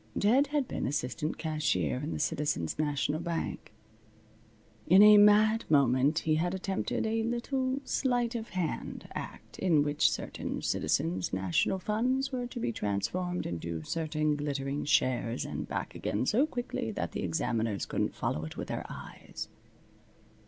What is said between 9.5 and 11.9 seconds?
in which certain Citizens' National